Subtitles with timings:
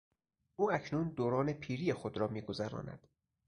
[0.55, 3.07] او اکنون دوران پیری خود را میگذراند.